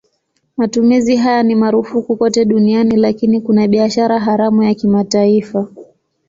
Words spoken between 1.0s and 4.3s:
haya ni marufuku kote duniani lakini kuna biashara